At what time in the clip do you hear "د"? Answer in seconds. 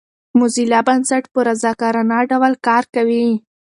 0.29-0.31